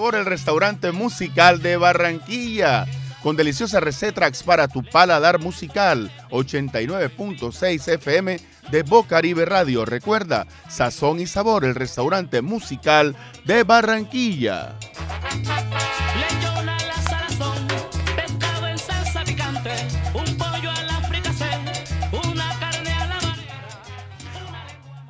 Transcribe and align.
sabor, 0.00 0.14
el 0.14 0.24
restaurante 0.24 0.92
musical 0.92 1.60
de 1.60 1.76
Barranquilla. 1.76 2.86
Con 3.22 3.36
deliciosas 3.36 3.82
recetas 3.82 4.42
para 4.42 4.66
tu 4.66 4.82
paladar 4.82 5.40
musical. 5.40 6.10
89.6 6.30 7.86
FM 7.86 8.40
de 8.70 8.82
Bocaribe 8.82 9.44
Radio. 9.44 9.84
Recuerda, 9.84 10.46
Sazón 10.70 11.20
y 11.20 11.26
Sabor, 11.26 11.66
el 11.66 11.74
restaurante 11.74 12.40
musical 12.40 13.14
de 13.44 13.62
Barranquilla. 13.62 14.74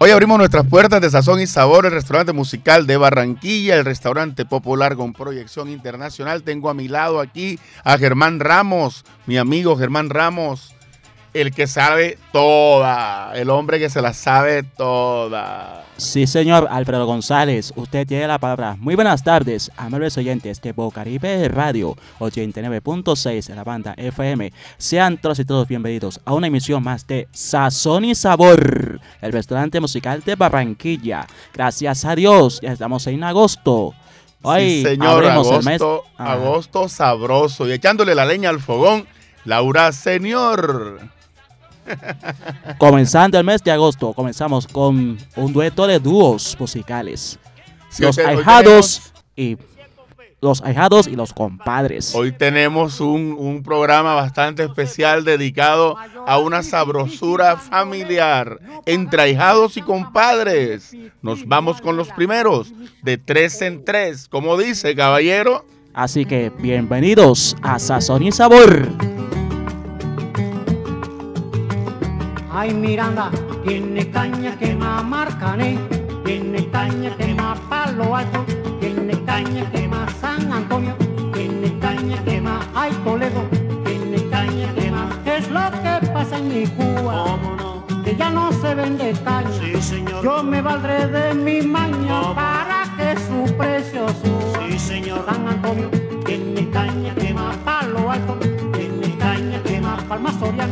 Hoy 0.02 0.12
abrimos 0.12 0.38
nuestras 0.38 0.66
puertas 0.66 1.02
de 1.02 1.10
Sazón 1.10 1.42
y 1.42 1.46
Sabor, 1.46 1.84
el 1.84 1.92
restaurante 1.92 2.32
musical 2.32 2.86
de 2.86 2.96
Barranquilla, 2.96 3.76
el 3.76 3.84
restaurante 3.84 4.46
popular 4.46 4.96
con 4.96 5.12
proyección 5.12 5.68
internacional. 5.68 6.42
Tengo 6.42 6.70
a 6.70 6.74
mi 6.74 6.88
lado 6.88 7.20
aquí 7.20 7.58
a 7.84 7.98
Germán 7.98 8.40
Ramos, 8.40 9.04
mi 9.26 9.36
amigo 9.36 9.76
Germán 9.76 10.08
Ramos 10.08 10.74
el 11.32 11.52
que 11.52 11.66
sabe 11.66 12.18
toda, 12.32 13.32
el 13.34 13.50
hombre 13.50 13.78
que 13.78 13.88
se 13.88 14.02
la 14.02 14.12
sabe 14.12 14.62
toda. 14.62 15.84
Sí, 15.96 16.26
señor 16.26 16.66
Alfredo 16.70 17.06
González, 17.06 17.72
usted 17.76 18.06
tiene 18.06 18.26
la 18.26 18.38
palabra. 18.38 18.76
Muy 18.78 18.94
buenas 18.94 19.22
tardes, 19.22 19.70
amables 19.76 20.16
oyentes 20.16 20.60
de 20.60 20.72
Bocaribe 20.72 21.48
Radio 21.48 21.96
89.6 22.18 23.46
de 23.46 23.54
la 23.54 23.64
banda 23.64 23.94
FM. 23.96 24.52
Sean 24.78 25.18
todos 25.18 25.38
y 25.38 25.44
todos 25.44 25.68
bienvenidos 25.68 26.20
a 26.24 26.32
una 26.34 26.48
emisión 26.48 26.82
más 26.82 27.06
de 27.06 27.28
Sazón 27.32 28.04
y 28.06 28.14
Sabor, 28.14 29.00
el 29.20 29.32
restaurante 29.32 29.78
musical 29.78 30.22
de 30.24 30.34
Barranquilla. 30.34 31.26
Gracias 31.52 32.04
a 32.04 32.16
Dios, 32.16 32.60
ya 32.60 32.72
estamos 32.72 33.06
en 33.06 33.22
agosto. 33.22 33.94
Hoy 34.42 34.60
sí, 34.62 34.82
señor, 34.82 35.24
agosto, 35.26 35.58
el 35.58 35.64
mes. 35.64 35.82
agosto 36.16 36.88
sabroso 36.88 37.68
y 37.68 37.72
echándole 37.72 38.14
la 38.14 38.24
leña 38.24 38.48
al 38.48 38.58
fogón. 38.58 39.06
Laura 39.44 39.92
Señor. 39.92 41.00
Comenzando 42.78 43.38
el 43.38 43.44
mes 43.44 43.62
de 43.62 43.70
agosto, 43.70 44.12
comenzamos 44.12 44.66
con 44.66 45.18
un 45.36 45.52
dueto 45.52 45.86
de 45.86 45.98
dúos 45.98 46.56
musicales. 46.58 47.38
los 47.98 48.18
ahijados 48.18 49.12
y 49.36 49.56
los 50.40 50.62
ahijados 50.62 51.06
y 51.06 51.16
los 51.16 51.32
compadres. 51.32 52.14
Hoy 52.14 52.32
tenemos 52.32 53.00
un, 53.00 53.36
un, 53.38 53.62
programa 53.62 54.14
bastante 54.14 54.64
especial 54.64 55.24
dedicado 55.24 55.96
a 56.26 56.38
una 56.38 56.62
sabrosura 56.62 57.58
familiar 57.58 58.58
entre 58.86 59.22
ahijados 59.22 59.76
y 59.76 59.82
compadres. 59.82 60.96
Nos 61.20 61.46
vamos 61.46 61.80
con 61.82 61.96
los 61.96 62.08
primeros, 62.08 62.72
de 63.02 63.18
tres 63.18 63.60
en 63.60 63.84
tres, 63.84 64.28
como 64.28 64.56
dice 64.56 64.94
caballero. 64.96 65.66
Así 65.92 66.24
que 66.24 66.50
bienvenidos 66.50 67.56
a 67.62 67.78
Sazón 67.78 68.22
y 68.22 68.32
Sabor. 68.32 68.88
Ay 72.52 72.74
Miranda, 72.74 73.30
tiene 73.64 74.10
caña 74.10 74.58
que 74.58 74.74
marcané, 74.74 75.78
tiene 76.24 76.68
caña 76.70 77.16
que 77.16 77.32
más 77.32 77.56
palo 77.60 78.16
alto, 78.16 78.44
tiene 78.80 79.12
caña 79.24 79.70
que 79.70 79.86
más 79.86 80.12
San 80.14 80.52
Antonio, 80.52 80.96
tiene 81.32 81.78
caña 81.78 82.22
que 82.24 82.40
más 82.40 82.66
ay 82.74 82.90
Toledo, 83.04 83.42
tiene 83.84 84.28
caña 84.30 84.74
que 84.74 84.90
más. 84.90 85.14
es 85.26 85.48
lo 85.48 85.60
que 85.70 86.06
pasa 86.08 86.38
en 86.38 86.48
mi 86.48 86.66
Cuba? 86.66 87.24
¿Cómo 87.24 87.56
no? 87.56 88.02
Que 88.02 88.16
ya 88.16 88.30
no 88.30 88.50
se 88.52 88.74
vende 88.74 89.12
caña. 89.24 89.50
Sí, 89.60 89.80
señor. 89.80 90.24
Yo 90.24 90.42
me 90.42 90.60
valdré 90.60 91.06
de 91.06 91.34
mi 91.34 91.62
maña 91.62 92.34
para 92.34 92.82
que 92.96 93.16
su 93.20 93.56
precio 93.56 94.08
suba. 94.08 94.66
Sí, 94.68 94.76
señor. 94.76 95.24
San 95.24 95.46
Antonio 95.46 95.88
tiene 96.26 96.68
caña 96.70 97.14
que 97.14 97.32
más 97.32 97.56
palo 97.58 98.10
alto, 98.10 98.36
tiene 98.72 99.16
caña 99.18 99.62
que 99.62 99.80
más 99.80 100.02
palma 100.04 100.32
soriano 100.32 100.69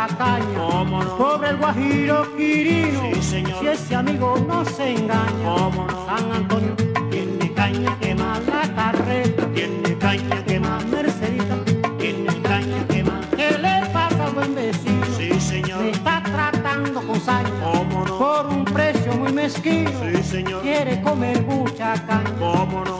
poca 0.00 0.16
caña 0.16 0.58
¿Cómo 0.58 1.02
no? 1.02 1.16
sobre 1.18 1.50
el 1.50 1.56
guajiro 1.56 2.36
quirino 2.36 3.02
sí, 3.14 3.22
señor. 3.22 3.58
si 3.60 3.66
ese 3.68 3.94
amigo 3.96 4.34
no 4.46 4.64
se 4.64 4.92
engaña 4.92 5.44
¿Cómo 5.44 5.86
no? 5.86 6.06
San 6.06 6.32
Antonio 6.32 6.74
tiene 7.10 7.52
caña 7.52 7.98
que 8.00 8.14
más 8.14 8.40
la 8.46 8.74
carreta 8.74 9.46
tiene 9.54 9.98
caña 9.98 10.44
que 10.44 10.60
más 10.60 10.84
Mercedita 10.86 11.56
tiene 11.98 12.42
caña 12.42 12.86
que 12.88 13.04
más 13.04 13.26
¿qué 13.36 13.58
le 13.58 13.86
pasa 13.92 14.24
al 14.26 14.32
buen 14.32 14.54
vecino? 14.54 15.06
Sí, 15.16 15.38
señor. 15.40 15.82
me 15.82 15.90
está 15.90 16.22
tratando 16.22 17.02
con 17.02 17.20
saña 17.20 17.50
¿Cómo 17.62 18.04
no? 18.06 18.18
por 18.18 18.46
un 18.46 18.64
precio 18.64 19.12
muy 19.14 19.32
mezquino 19.32 19.90
sí, 20.14 20.22
señor. 20.22 20.62
quiere 20.62 21.00
comer 21.02 21.42
mucha 21.44 21.94
caña 22.06 22.30
¿Cómo 22.38 22.84
no? 22.84 22.99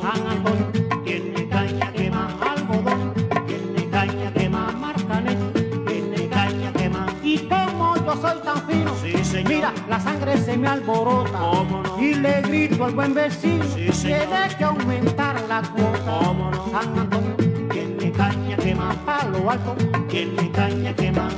Se 10.38 10.56
me 10.56 10.68
alborota. 10.68 11.38
Y 11.98 12.14
le 12.14 12.42
grito 12.42 12.84
al 12.84 12.94
buen 12.94 13.14
vecino. 13.14 13.64
Tiene 13.74 14.48
que 14.56 14.64
aumentar 14.64 15.36
la 15.48 15.62
cuota. 15.62 16.20
San 16.70 16.98
Antonio, 16.98 17.36
tiene 17.70 18.12
caña 18.12 18.56
que 18.56 18.74
más 18.74 18.96
palo 18.96 19.50
alto. 19.50 19.76
Tiene 20.08 20.50
caña 20.50 20.94
que 20.94 21.12
más 21.12 21.34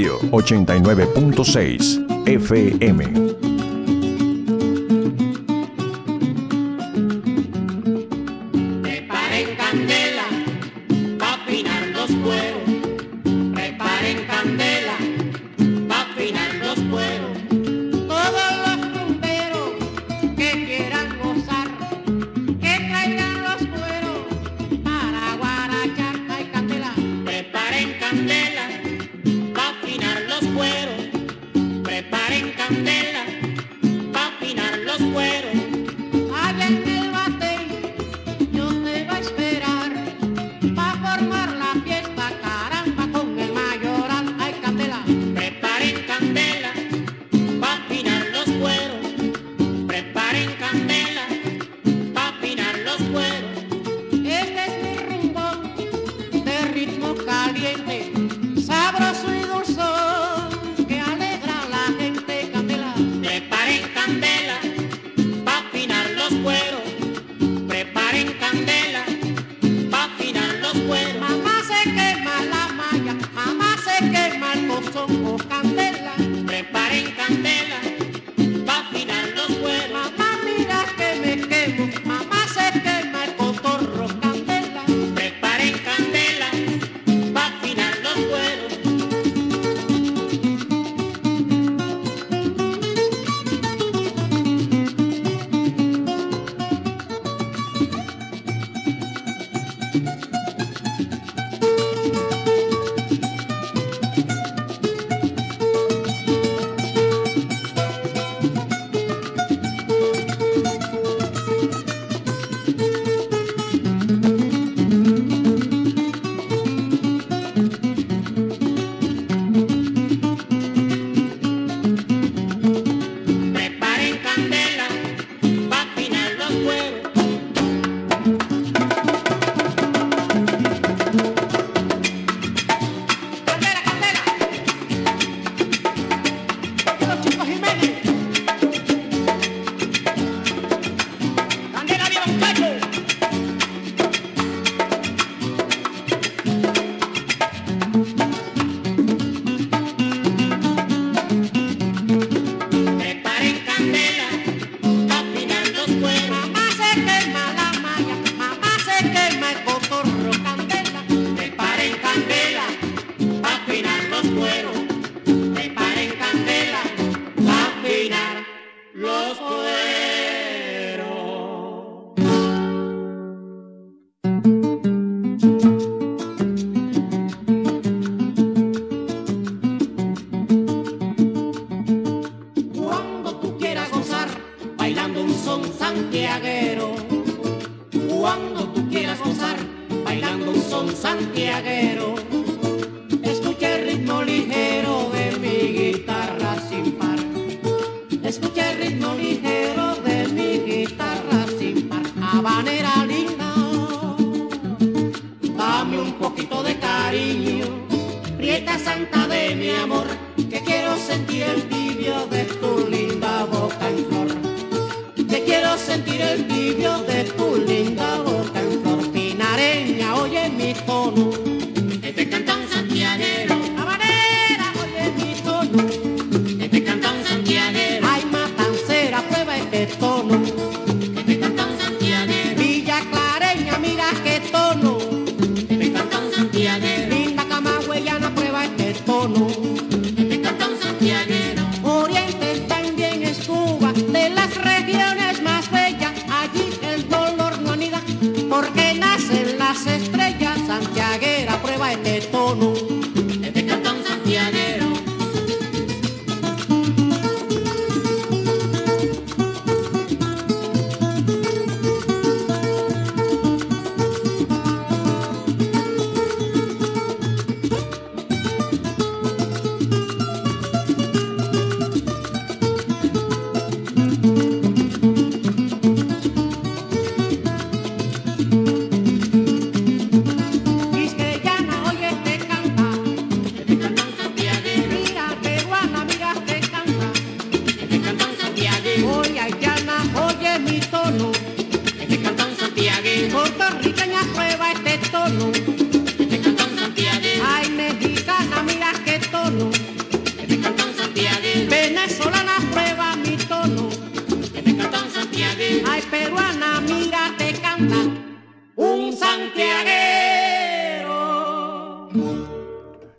Radio 0.00 0.18
89.6 0.30 2.24
FM. 2.24 3.29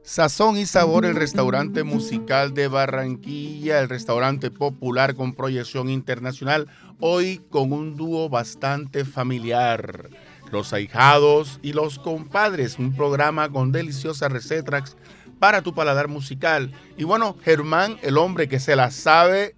Sazón 0.03 0.57
y 0.57 0.65
sabor, 0.65 1.05
el 1.05 1.15
restaurante 1.15 1.83
musical 1.83 2.53
de 2.53 2.67
Barranquilla, 2.67 3.79
el 3.79 3.87
restaurante 3.87 4.49
popular 4.49 5.15
con 5.15 5.33
proyección 5.33 5.89
internacional, 5.89 6.67
hoy 6.99 7.41
con 7.49 7.71
un 7.71 7.95
dúo 7.95 8.27
bastante 8.27 9.05
familiar. 9.05 10.09
Los 10.51 10.73
ahijados 10.73 11.59
y 11.61 11.73
los 11.73 11.99
compadres, 11.99 12.79
un 12.79 12.95
programa 12.95 13.49
con 13.49 13.71
deliciosas 13.71 14.31
recetas 14.31 14.97
para 15.39 15.61
tu 15.61 15.73
paladar 15.73 16.07
musical. 16.07 16.71
Y 16.97 17.03
bueno, 17.03 17.37
Germán, 17.43 17.97
el 18.01 18.17
hombre 18.17 18.49
que 18.49 18.59
se 18.59 18.75
la 18.75 18.89
sabe, 18.91 19.55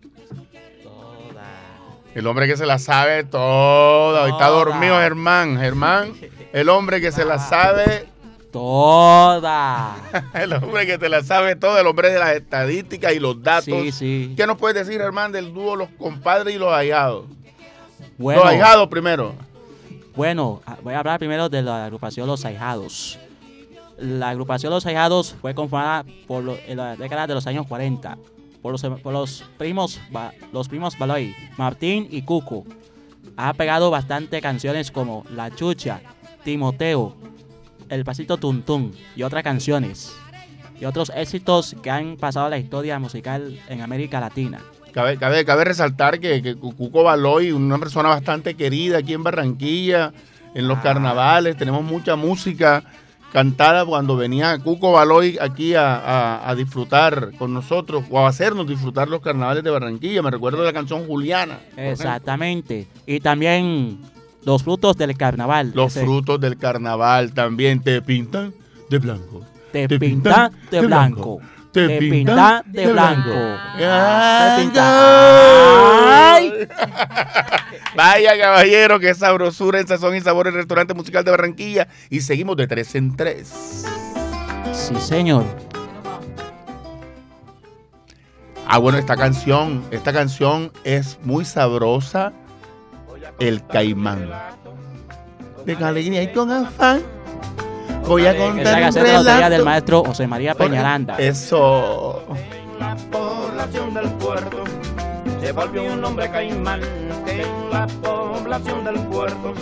el 2.14 2.28
hombre 2.28 2.48
que 2.48 2.58
se 2.58 2.66
la 2.66 2.80
sabe 2.80 3.24
toda. 3.24 4.24
Hoy 4.24 4.32
está 4.32 4.50
dormido 4.50 4.98
Germán. 4.98 5.58
Germán, 5.58 6.14
el 6.52 6.70
hombre 6.70 7.02
que 7.02 7.12
se 7.12 7.26
la 7.26 7.40
sabe 7.40 8.13
Toda. 8.54 9.96
el 10.36 10.54
hombre 10.54 10.86
que 10.86 10.98
te 11.00 11.10
la 11.10 11.24
sabe 11.24 11.56
todo, 11.56 11.78
el 11.80 11.88
hombre 11.88 12.12
de 12.12 12.20
las 12.20 12.36
estadísticas 12.36 13.14
y 13.14 13.20
los 13.20 13.42
datos. 13.42 13.66
Sí, 13.66 13.92
sí. 13.92 14.34
¿Qué 14.38 14.46
nos 14.48 14.58
puedes 14.58 14.86
decir, 14.86 15.02
Germán, 15.02 15.32
del 15.32 15.54
dúo 15.54 15.76
Los 15.76 15.90
Compadres 15.98 16.54
y 16.56 16.60
los 16.60 16.72
Ahijados? 16.72 17.26
Bueno, 18.18 18.42
Los 18.44 18.52
Ahijados 18.52 18.88
primero. 18.90 19.34
Bueno, 20.16 20.62
ah, 20.68 20.78
voy 20.84 20.94
a 20.94 21.00
hablar 21.00 21.18
primero 21.18 21.50
de 21.50 21.64
la 21.64 21.86
agrupación 21.86 22.28
Los 22.28 22.46
Ahijados. 22.46 23.18
La 23.98 24.30
agrupación 24.30 24.72
Los 24.72 24.86
Ahijados 24.86 25.36
fue 25.42 25.56
conformada 25.56 26.06
por 26.28 26.44
lo- 26.44 26.58
en 26.68 26.78
la 26.78 26.96
década 26.96 27.26
de 27.26 27.34
los 27.34 27.48
años 27.48 27.66
40 27.68 28.18
por 28.62 28.72
los, 28.72 28.82
por 29.02 29.12
los 29.14 29.44
primos 29.58 30.00
los 30.54 30.70
primos 30.70 30.98
Baloy, 30.98 31.36
Martín 31.58 32.08
y 32.10 32.22
Cuco. 32.22 32.66
Ha 33.36 33.54
pegado 33.54 33.90
bastante 33.90 34.42
canciones 34.42 34.92
como 34.92 35.26
La 35.36 35.50
Chucha, 35.50 36.02
Timoteo, 36.44 37.16
El 37.90 38.04
Pasito 38.06 38.38
Tuntún 38.38 38.94
y 39.16 39.24
otras 39.24 39.44
canciones. 39.44 40.14
Y 40.80 40.86
otros 40.86 41.12
éxitos 41.16 41.76
que 41.82 41.90
han 41.92 42.18
pasado 42.18 42.48
a 42.48 42.50
la 42.50 42.58
historia 42.58 43.00
musical 43.00 43.58
en 43.70 43.82
América 43.82 44.20
Latina. 44.20 44.60
Cabe, 44.92 45.18
cabe, 45.18 45.46
cabe 45.46 45.64
resaltar 45.66 46.20
que, 46.20 46.42
que 46.42 46.56
Cuco 46.56 47.04
Baloy, 47.04 47.52
una 47.52 47.78
persona 47.80 48.10
bastante 48.10 48.54
querida 48.56 48.98
aquí 49.00 49.14
en 49.14 49.24
Barranquilla, 49.24 50.14
en 50.54 50.68
los 50.68 50.78
Ah. 50.80 50.84
carnavales, 50.84 51.58
tenemos 51.58 51.84
mucha 51.84 52.16
música 52.16 52.84
cantada 53.32 53.86
cuando 53.86 54.16
venía 54.16 54.60
Cuco 54.60 54.92
Baloy 54.92 55.38
aquí 55.42 55.74
a, 55.74 55.96
a- 55.96 56.50
a 56.50 56.54
disfrutar 56.56 57.32
con 57.40 57.52
nosotros 57.54 58.04
o 58.12 58.20
a 58.20 58.28
hacernos 58.28 58.68
disfrutar 58.68 59.08
los 59.08 59.22
carnavales 59.22 59.64
de 59.64 59.72
Barranquilla. 59.72 60.22
Me 60.22 60.30
recuerdo 60.30 60.60
de 60.60 60.66
la 60.66 60.74
canción 60.74 61.08
Juliana. 61.08 61.60
Exactamente. 61.78 62.88
Y 63.08 63.20
también 63.20 63.98
los 64.46 64.64
frutos 64.64 64.98
del 64.98 65.16
carnaval. 65.18 65.72
Los 65.74 65.96
Ese- 65.96 66.06
frutos 66.06 66.40
del 66.40 66.58
carnaval 66.58 67.34
también 67.34 67.82
te 67.82 68.02
pintan 68.02 68.54
de 68.90 69.00
blanco. 69.00 69.42
Te 69.72 69.88
pinta 70.00 70.52
de 70.70 70.82
blanco. 70.82 71.40
Te 71.72 71.88
Te 71.88 71.98
pinta 71.98 72.62
pinta 72.62 72.64
de 72.68 72.86
de 72.86 72.94
blanco. 72.94 73.30
blanco. 73.32 73.62
Te 73.78 74.62
pinta. 74.62 76.36
Ay. 76.36 76.54
Vaya 77.96 78.38
caballero, 78.40 79.00
qué 79.00 79.14
sabrosura 79.16 79.80
en 79.80 79.88
Sazón 79.88 80.16
y 80.16 80.22
Sabor, 80.22 80.48
el 80.48 80.54
restaurante 80.54 80.94
musical 80.94 81.24
de 81.24 81.32
Barranquilla. 81.32 81.88
Y 82.12 82.22
seguimos 82.22 82.58
de 82.58 82.68
tres 82.68 82.94
en 82.94 83.16
tres. 83.16 83.86
Sí, 84.72 84.96
señor. 85.00 85.46
Ah, 88.68 88.78
bueno, 88.78 88.98
esta 88.98 89.16
canción, 89.16 89.84
esta 89.92 90.14
canción 90.14 90.72
es 90.84 91.20
muy 91.24 91.46
sabrosa. 91.46 92.34
El 93.40 93.66
caimán. 93.68 94.30
De 95.66 95.74
alegría 95.74 96.24
y 96.24 96.34
con 96.34 96.52
afán. 96.52 97.02
Voy 98.08 98.26
a 98.26 98.32
Esa 98.32 98.40
contar 98.40 98.84
un 98.84 98.92
de 98.94 99.04
la 99.04 99.18
autoría 99.18 99.36
del 99.36 99.52
relato. 99.52 99.66
maestro 99.66 100.04
José 100.04 100.28
María 100.28 100.54
Peñaranda. 100.56 101.16
Eso. 101.18 102.24
la 102.80 102.96
población 103.12 103.94
del 103.94 104.10
puerto 104.14 104.64
se 105.42 105.52
volvió 105.54 105.84
un 105.86 106.04
hombre 106.04 106.30
caimán 106.30 106.82
en 107.28 107.70
la 107.72 107.88
población 108.02 108.84
del 108.84 109.00
puerto 109.08 109.54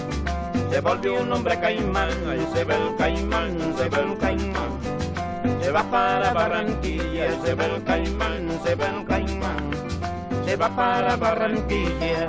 se 0.72 0.80
volvió 0.82 1.22
un 1.22 1.32
hombre 1.32 1.60
caimán 1.60 2.10
ahí 2.30 2.48
se 2.54 2.64
ve 2.64 2.76
el 2.76 2.96
caimán 2.98 3.58
se 3.78 3.90
ve 3.90 3.98
el 4.02 4.18
caimán 4.18 4.72
se 5.62 5.72
va 5.72 5.84
para 5.84 6.34
Barranquilla 6.34 7.28
se 7.44 7.54
ve 7.54 7.66
el 7.66 7.84
caimán 7.84 8.60
se 8.64 8.76
ve 8.76 8.86
el 8.86 9.06
caimán 9.06 9.72
se 10.46 10.56
va 10.56 10.70
para 10.76 11.16
Barranquilla 11.18 12.28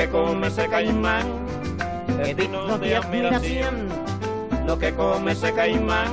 que 0.00 0.08
come 0.08 0.46
ese 0.46 0.66
caimán 0.66 1.26
es 2.24 2.34
digno 2.34 2.78
de 2.78 2.96
admiración. 2.96 3.88
Lo 4.66 4.78
que 4.78 4.94
come 4.94 5.32
ese 5.32 5.52
caimán 5.52 6.08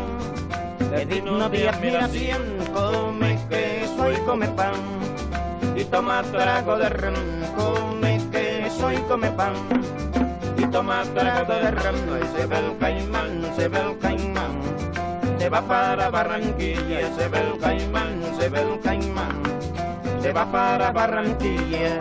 es 0.93 1.07
digno 1.07 1.47
de 1.47 1.69
admiración. 1.69 2.41
Come 2.73 3.39
queso 3.49 4.11
y 4.11 4.15
come 4.25 4.47
pan 4.49 4.73
y 5.73 5.85
toma 5.85 6.21
trago 6.23 6.77
de 6.77 6.89
ron. 6.89 7.15
Come 7.55 8.19
queso 8.29 8.91
y 8.91 8.97
come 9.07 9.31
pan 9.31 9.53
y 10.57 10.65
toma 10.65 11.03
trago 11.15 11.53
de 11.53 11.71
ron. 11.71 11.95
Se 12.35 12.45
ve 12.45 12.57
el 12.57 12.77
caimán, 12.79 13.41
se 13.55 13.69
ve 13.69 13.79
el 13.79 13.97
caimán. 13.99 14.59
Se 15.39 15.49
va 15.49 15.61
para 15.61 16.09
Barranquilla, 16.09 17.15
se 17.15 17.29
ve 17.29 17.39
el 17.39 17.57
caimán, 17.57 18.21
se 18.37 18.49
ve 18.49 18.61
el 18.61 18.79
caimán. 18.81 19.41
se 20.21 20.33
va 20.33 20.51
para 20.51 20.91
Barranquilla. 20.91 21.99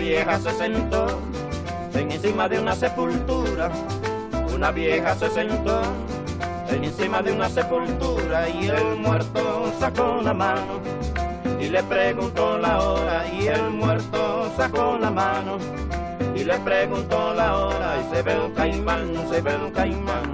Vieja 0.00 0.38
se 0.38 0.50
sentó 0.52 1.06
encima 1.92 2.48
de 2.48 2.58
una 2.58 2.74
sepultura. 2.74 3.70
Una 4.54 4.70
vieja 4.70 5.14
se 5.14 5.28
sentó 5.28 5.82
encima 6.70 7.20
de 7.20 7.32
una 7.32 7.50
sepultura 7.50 8.48
y 8.48 8.68
el 8.68 8.96
muerto 8.96 9.70
sacó 9.78 10.20
la 10.22 10.32
mano 10.32 10.80
y 11.60 11.68
le 11.68 11.82
preguntó 11.82 12.56
la 12.56 12.80
hora 12.80 13.26
y 13.28 13.48
el 13.48 13.70
muerto 13.70 14.50
sacó 14.56 14.96
la 14.98 15.10
mano 15.10 15.58
y 16.34 16.44
le 16.44 16.58
preguntó 16.60 17.34
la 17.34 17.58
hora 17.58 17.96
y 18.00 18.14
se 18.14 18.22
ve 18.22 18.40
un 18.40 18.54
caimán, 18.54 19.28
se 19.30 19.42
ve 19.42 19.54
un 19.56 19.70
caimán, 19.70 20.32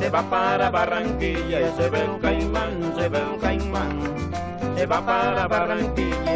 se 0.00 0.10
va 0.10 0.22
para 0.28 0.70
Barranquilla 0.70 1.60
y 1.60 1.72
se 1.76 1.90
ve 1.90 2.08
un 2.08 2.18
caimán, 2.18 2.92
se 2.98 3.08
ve 3.08 3.22
un 3.22 3.38
caimán, 3.38 3.98
se 4.76 4.86
va 4.86 5.06
para 5.06 5.46
Barranquilla. 5.46 6.29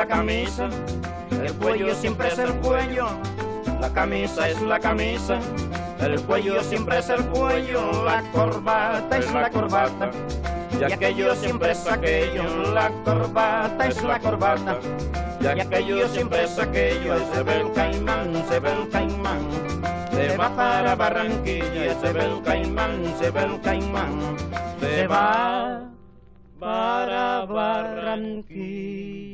La 0.00 0.06
camisa, 0.06 0.70
el 1.30 1.52
cuello 1.56 1.94
siempre 1.94 2.28
es 2.28 2.38
el 2.38 2.54
cuello. 2.60 3.08
La 3.82 3.92
camisa 3.92 4.48
es 4.48 4.58
la 4.62 4.80
camisa, 4.80 5.38
el 6.00 6.18
cuello 6.22 6.62
siempre 6.62 7.00
es 7.00 7.10
el 7.10 7.22
cuello. 7.26 8.04
La 8.06 8.22
corbata 8.32 9.18
es 9.18 9.30
la 9.30 9.50
corbata, 9.50 10.10
y 10.80 10.84
aquello 10.90 11.34
siempre 11.34 11.72
es 11.72 11.86
aquello. 11.86 12.44
La 12.72 12.90
corbata 13.04 13.88
es 13.88 14.02
la 14.02 14.18
corbata, 14.18 14.78
y 15.38 15.46
aquello 15.46 16.08
siempre 16.08 16.44
es 16.44 16.58
aquello. 16.58 17.16
Se 17.34 17.42
ve 17.42 17.60
el 17.60 17.70
caimán, 17.72 18.42
se 18.48 18.58
ve 18.58 18.72
el 18.72 18.88
caimán. 18.88 19.40
Se 20.12 20.34
va 20.38 20.48
para 20.56 20.94
Barranquilla, 20.94 22.00
se 22.00 22.12
ve 22.14 22.24
el 22.24 22.42
caimán, 22.42 23.14
se 23.18 23.30
ve 23.30 23.42
el 23.42 23.60
caimán. 23.60 24.18
Se 24.80 25.06
va 25.06 25.82
para 26.58 27.44
Barranquilla. 27.44 29.29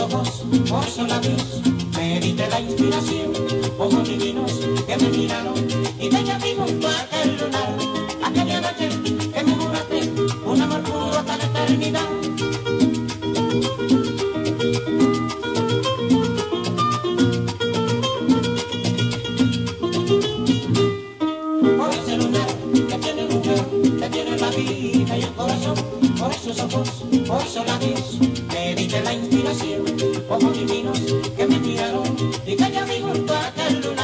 Ojos, 0.00 0.44
por 0.68 0.84
esos 0.84 1.08
labios, 1.08 1.62
me 1.96 2.20
diste 2.20 2.48
la 2.48 2.60
inspiración, 2.60 3.32
ojos 3.78 4.08
divinos 4.08 4.52
que 4.86 4.96
me 4.96 5.08
miraron 5.08 5.54
y 5.98 6.08
te 6.08 6.24
llamé 6.24 6.54
junto 6.54 6.88
a 6.88 7.00
aquel 7.00 7.36
lunar, 7.38 7.74
aquella 8.22 8.60
noche 8.60 8.99
eternidad. 11.64 12.08
Por 21.76 21.90
ese 21.90 22.16
lunar 22.16 22.46
que 22.88 22.98
tiene 22.98 23.24
mujer, 23.24 23.64
que 23.98 24.08
tiene 24.10 24.36
la 24.38 24.50
vida 24.50 25.18
y 25.18 25.22
el 25.22 25.32
corazón, 25.32 25.74
por 26.18 26.30
esos 26.32 26.60
ojos, 26.60 26.88
por 27.26 27.42
esos 27.42 27.66
labios, 27.66 28.18
me 28.52 28.74
diste 28.74 29.02
la 29.02 29.14
inspiración, 29.14 29.82
ojos 30.28 30.58
divinos 30.58 30.98
que 31.36 31.46
me 31.46 31.58
miraron 31.58 32.16
y 32.46 32.56
que 32.56 32.70
llamé 32.70 33.00
junto 33.00 33.34
a 33.34 33.46
aquel 33.48 33.80
lunar, 33.80 33.99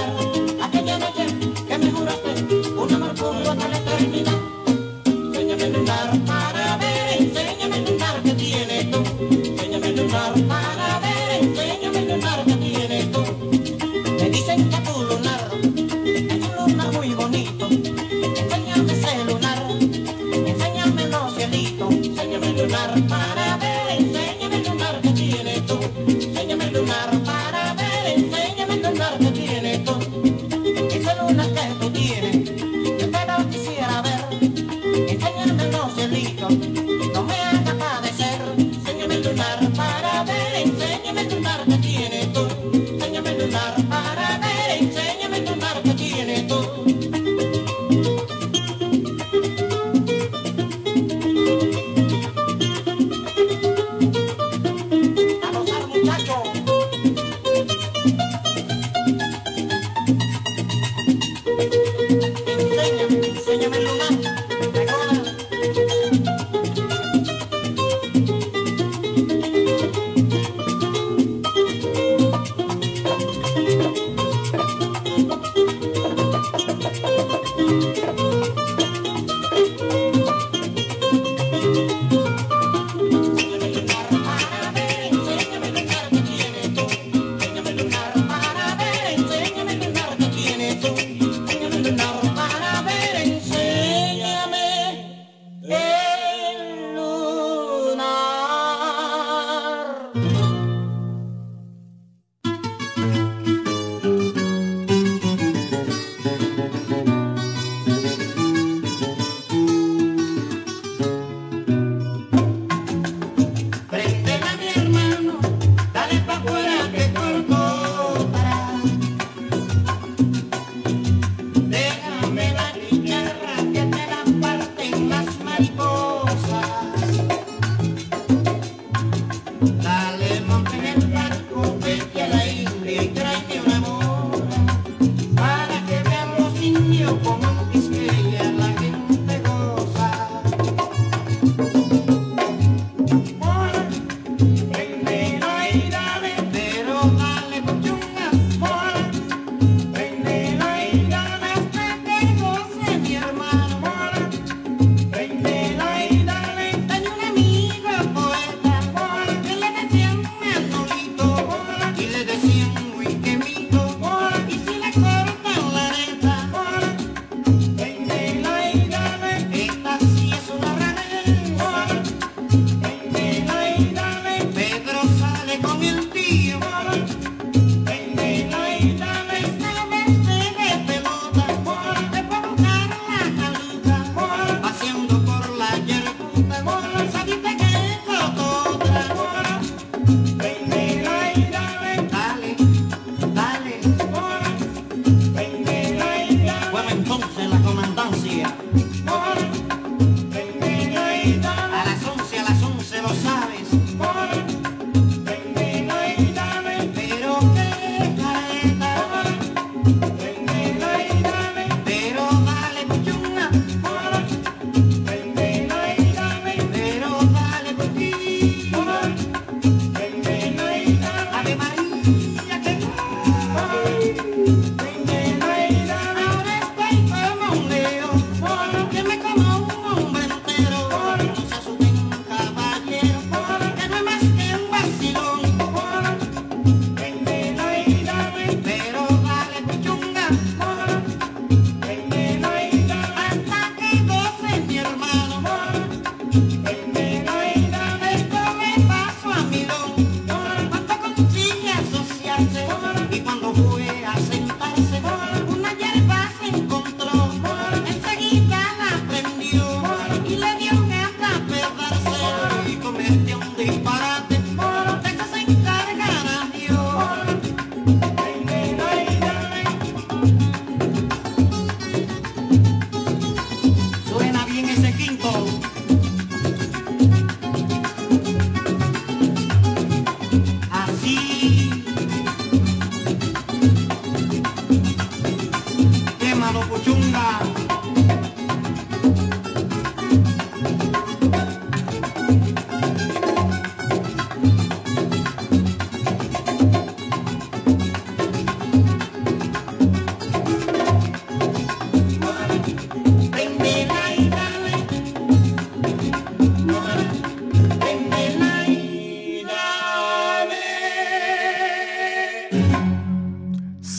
Thank 126.98 127.30
you. 127.30 127.35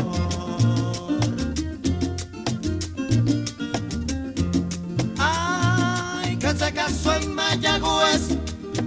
Ay, 5.18 6.37
que 6.37 6.53
se 6.55 6.72
casó 6.72 7.14
en 7.14 7.35
Mayagüez 7.35 8.37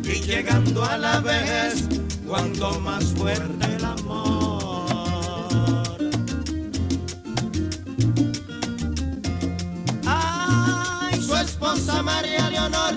y 0.03 0.21
llegando 0.21 0.83
a 0.85 0.97
la 0.97 1.19
vejez, 1.19 1.83
cuando 2.25 2.79
más 2.79 3.05
fuerte 3.05 3.75
el 3.75 3.85
amor. 3.85 4.36
María 12.07 12.49
Leonor, 12.49 12.95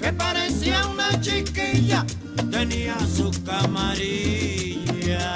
que 0.00 0.12
parecía 0.12 0.86
una 0.86 1.20
chiquilla, 1.20 2.06
tenía 2.48 2.96
su 3.00 3.28
camarilla. 3.44 5.26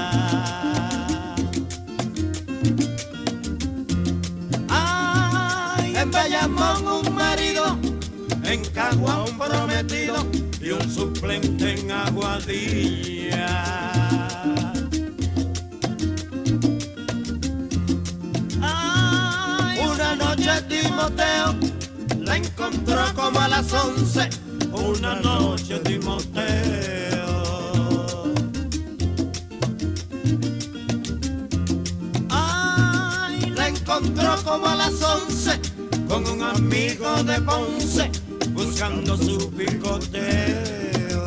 Ay, 4.68 5.96
en 5.96 6.10
Bayamón 6.12 6.86
un 6.86 7.14
marido, 7.16 7.76
en 8.44 8.64
Cagua 8.66 9.24
un 9.24 9.36
prometido 9.38 10.24
y 10.60 10.70
un 10.70 10.88
suplente 10.88 11.74
en 11.80 11.90
Aguadilla. 11.90 13.56
Ay, 18.62 19.80
una 19.80 20.14
noche 20.14 20.62
Timoteo 20.68 21.73
la 22.34 22.38
encontró 22.38 23.14
como 23.14 23.38
a 23.38 23.48
las 23.48 23.72
once. 23.72 24.28
Una 24.72 25.14
noche 25.20 25.78
Timoteo. 25.80 26.34
Ay, 32.28 33.50
la 33.50 33.68
encontró 33.68 34.36
como 34.42 34.66
a 34.66 34.74
las 34.74 35.00
once 35.00 35.60
con 36.08 36.26
un 36.26 36.42
amigo 36.42 37.22
de 37.22 37.40
Ponce 37.40 38.10
buscando 38.50 39.16
su 39.16 39.50
picoteo. 39.52 41.24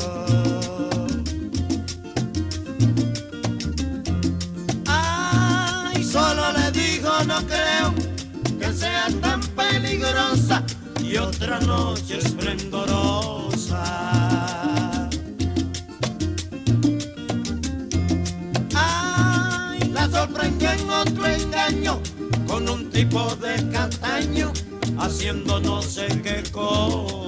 Ay, 4.88 6.04
solo 6.04 6.52
le 6.52 6.72
dijo 6.72 7.12
no 7.26 7.38
creo 7.48 7.94
que 8.60 8.74
sea 8.74 9.08
tan 9.22 9.40
peligrosa 9.56 10.64
y 11.10 11.18
otra 11.18 11.60
noche 11.62 12.18
esplendorosa. 12.18 13.84
Ay, 18.76 19.80
la 19.92 20.10
sorprendió 20.10 20.72
en 20.72 20.90
otro 20.90 21.26
engaño 21.28 22.02
con 22.46 22.68
un 22.68 22.90
tipo 22.90 23.36
de 23.38 23.70
castaño 23.70 24.52
haciendo 24.98 25.60
no 25.60 25.82
sé 25.82 26.08
qué 26.24 26.44
cosa. 26.52 27.27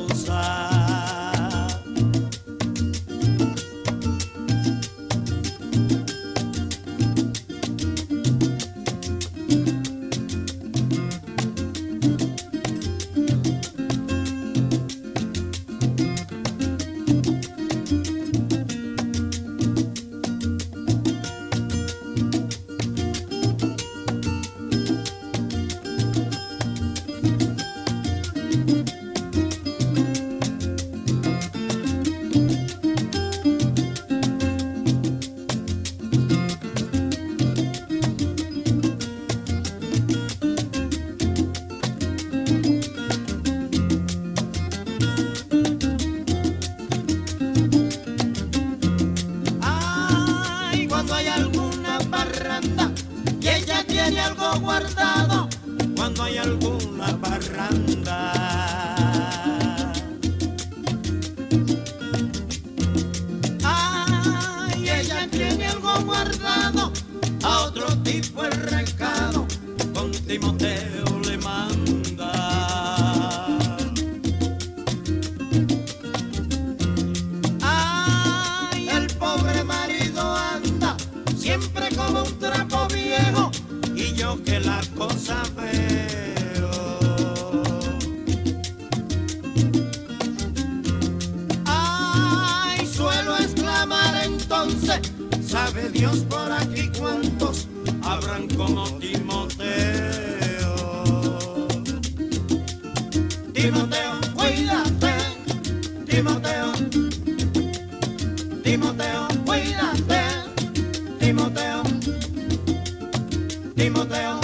Timoteo, 108.63 109.28
cuídate, 109.45 110.22
Timoteo, 111.19 111.84
Timoteo, 113.76 114.39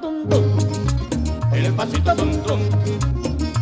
tum 0.00 0.28
tum, 0.28 0.44
el 1.52 1.72
pasito 1.74 2.14
tum 2.14 2.30
tum, 2.42 2.60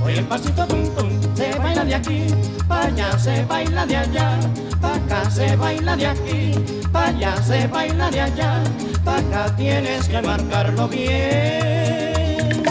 oye 0.04 0.18
el 0.18 0.24
pasito 0.26 0.66
tum 0.66 0.82
tum, 0.94 1.08
se 1.34 1.58
baila 1.58 1.84
de 1.84 1.94
aquí, 1.94 2.26
para 2.68 2.86
allá 2.86 3.18
se 3.18 3.44
baila 3.44 3.86
de 3.86 3.96
allá, 3.96 4.38
para 4.80 4.94
acá 4.96 5.30
se 5.30 5.56
baila 5.56 5.96
de 5.96 6.06
aquí, 6.06 6.52
para 6.92 7.08
allá 7.08 7.36
se 7.42 7.66
baila 7.66 8.10
de 8.10 8.20
allá, 8.20 8.62
para 9.04 9.18
acá 9.18 9.56
tienes 9.56 10.08
que 10.08 10.22
marcarlo 10.22 10.88
bien. 10.88 12.62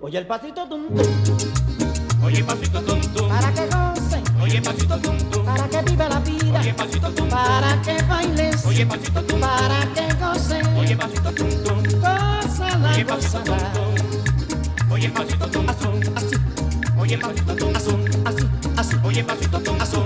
Oye 0.00 0.18
el 0.18 0.26
pasito 0.26 0.66
tum 0.68 0.86
tum, 0.88 2.24
Oye, 2.24 2.42
pasito 2.44 2.80
tum 2.82 3.00
tum. 3.12 3.28
para 3.28 3.52
que 3.52 3.66
goce, 3.66 4.22
Oye, 4.42 4.60
pasito 4.62 4.98
tum 4.98 5.16
tum. 5.30 5.44
para 5.44 5.68
que 5.68 5.82
viva 5.90 6.08
la 6.08 6.18
vida, 6.20 6.60
Oye, 6.60 6.74
pasito 6.74 7.08
tum 7.10 7.14
tum. 7.14 7.28
para 7.28 7.82
que 7.82 8.02
bailes, 8.02 8.66
Oye, 8.66 8.86
pasito 8.86 9.22
tum. 9.22 9.40
para 9.40 9.86
que 9.94 10.14
goce, 10.14 10.60
Oye, 10.78 10.96
pasito 10.96 11.32
tum 11.32 11.48
tum. 11.64 11.82
Oye, 12.92 13.04
pasito 13.04 13.38
tum 13.42 13.58
tum. 13.74 14.90
Oye, 14.92 15.08
pasito 15.10 15.46
tum 15.48 15.66
tum. 15.66 16.00
Así, 16.16 16.36
Oye, 16.98 17.18
pasito 17.18 17.54
tum 17.56 17.76
así, 17.76 17.90
así, 18.76 18.96
Oye, 19.04 19.24
pasito 19.24 19.60
tum 19.60 19.76
así, 19.80 19.96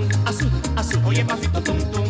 así. 0.75 0.95
Oye, 1.05 1.25
pasito 1.25 1.61
tum 1.61 1.77
tum. 1.91 2.05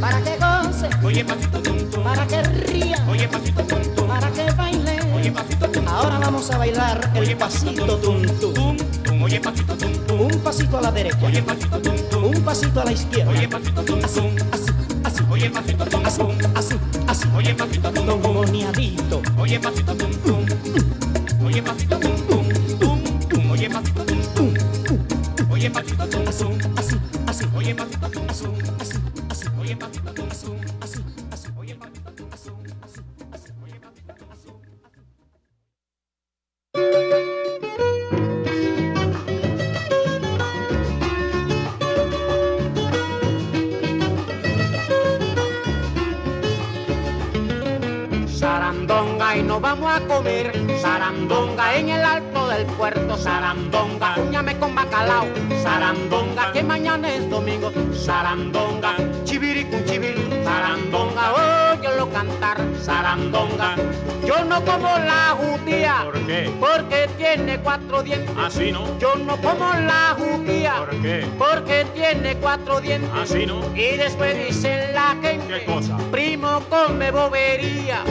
Para 0.00 0.20
que 0.22 0.36
goce, 0.36 0.88
Oye, 1.04 1.24
pasito 1.24 1.62
tum 1.62 1.78
tum. 1.90 2.02
para 2.02 2.26
que 2.26 2.42
ría, 2.42 2.96
Oye, 3.08 3.28
pasito 3.28 3.62
tum 3.62 3.82
tum. 3.94 4.08
para 4.08 4.30
que 4.32 4.50
baile. 4.52 4.98
Oye, 5.14 5.30
pasito 5.30 5.66
tum 5.68 5.84
tum. 5.84 5.88
Ahora 5.88 6.18
vamos 6.18 6.50
a 6.50 6.58
bailar 6.58 7.10
el 7.14 7.36
pasito 7.36 7.86
tum 7.86 8.22
tum. 8.22 8.40
tum 8.40 8.76
tum. 9.04 9.22
Oye, 9.22 9.38
pasito 9.40 9.76
tum 9.76 9.92
tum. 10.06 10.20
Un 10.22 10.40
pasito 10.40 10.78
a 10.78 10.80
la 10.80 10.90
derecha, 10.90 11.24
Oye, 11.24 11.42
pasito 11.42 11.78
tum 11.80 11.96
tum. 12.10 12.11
Un 12.28 12.42
pasito 12.42 12.80
a 12.80 12.84
la 12.84 12.92
izquierda. 12.92 13.30
Oye, 13.30 13.48
pasito 13.48 13.80
Así, 14.04 14.20
así, 14.52 14.72
así, 15.04 15.22
Oye, 15.30 15.50
pasito 15.50 15.84
tum 15.84 16.04
así, 16.04 16.22
así, 16.54 16.74
así. 17.06 17.28
Oye, 17.36 17.54
pasito. 17.54 17.92
Oye, 19.38 19.58
pasito 19.60 19.94
óyelo 62.52 62.74
cantar 62.74 62.82
Sarandonga, 62.82 63.76
yo 64.26 64.44
no 64.44 64.64
como 64.64 64.88
la 64.98 65.36
judía 65.38 66.00
¿Por 66.04 66.26
qué? 66.26 66.50
Porque 66.60 67.08
tiene 67.16 67.58
cuatro 67.60 68.02
dientes 68.02 68.34
Así 68.36 68.72
no. 68.72 68.98
Yo 68.98 69.14
no 69.16 69.36
como 69.38 69.72
la 69.72 70.16
judía 70.18 70.74
¿Por 70.78 71.02
qué? 71.02 71.26
Porque 71.38 71.86
tiene 71.94 72.36
cuatro 72.36 72.80
dientes 72.80 73.10
Así 73.14 73.46
no. 73.46 73.60
y 73.74 73.96
después 73.96 74.36
dicen 74.46 74.92
la 74.94 75.16
gente 75.22 75.46
¿Qué 75.60 75.64
cosa? 75.64 75.96
Primo 76.10 76.60
come 76.68 77.10
bobería 77.10 78.02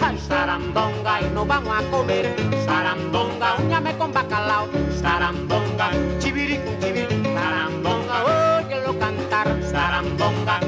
Ay, 0.00 0.18
sarandonga 0.26 1.20
y 1.22 1.30
nos 1.34 1.46
vamos 1.46 1.76
a 1.76 1.82
comer 1.90 2.34
Sarandonga, 2.64 3.56
uñame 3.58 3.96
con 3.96 4.12
bacalao 4.12 4.68
Sarandonga, 5.00 5.90
chiviri 6.18 6.58
con 6.58 6.78
chiviri 6.80 7.22
Sarandonga, 7.34 8.58
óyelo 8.58 8.98
cantar 8.98 9.48
Sarandonga, 9.70 10.60